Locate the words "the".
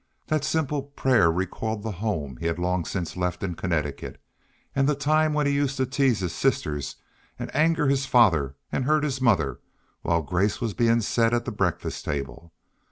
1.83-1.91, 4.89-4.95, 11.45-11.51